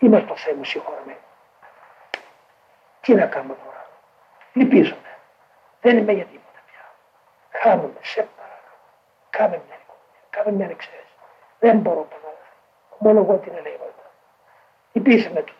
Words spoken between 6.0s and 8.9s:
για τίποτα πια. Χάνομαι, σε παρακαλώ.